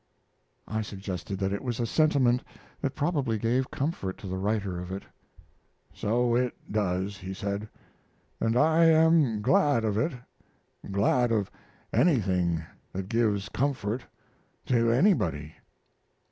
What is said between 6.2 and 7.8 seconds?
it does," he said,